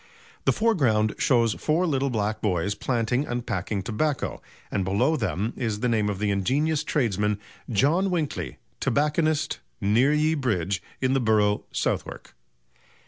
The 0.45 0.51
foreground 0.51 1.13
shows 1.19 1.53
four 1.53 1.85
little 1.85 2.09
black 2.09 2.41
boys 2.41 2.73
planting 2.73 3.27
and 3.27 3.45
packing 3.45 3.83
tobacco, 3.83 4.41
and 4.71 4.83
below 4.83 5.15
them 5.15 5.53
is 5.55 5.81
the 5.81 5.87
name 5.87 6.09
of 6.09 6.17
the 6.17 6.31
ingenious 6.31 6.83
tradesman 6.83 7.39
"John 7.69 8.09
Winkley, 8.09 8.57
Tobacconist, 8.79 9.59
near 9.79 10.11
ye 10.11 10.33
Bridge, 10.33 10.81
in 11.01 11.13
the 11.13 11.19
Burrough, 11.21 11.65
Southwark." 11.71 12.33